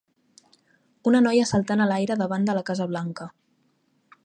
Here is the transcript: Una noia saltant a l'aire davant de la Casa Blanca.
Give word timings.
Una 1.11 1.21
noia 1.25 1.43
saltant 1.51 1.85
a 1.85 1.87
l'aire 1.91 2.17
davant 2.23 2.47
de 2.49 2.57
la 2.61 2.65
Casa 2.73 2.91
Blanca. 2.95 3.31